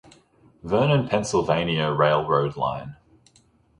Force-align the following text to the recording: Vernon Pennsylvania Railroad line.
Vernon 0.63 1.07
Pennsylvania 1.07 1.91
Railroad 1.91 2.57
line. 2.57 2.95